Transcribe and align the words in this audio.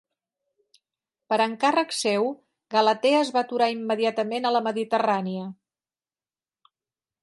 Per 1.33 1.37
encàrrec 1.45 1.93
seu, 1.97 2.27
"Galatea" 2.77 3.21
es 3.27 3.33
va 3.37 3.45
aturar 3.45 3.71
immediatament 3.77 4.49
a 4.53 4.57
la 4.59 4.67
Mediterrània. 4.71 5.49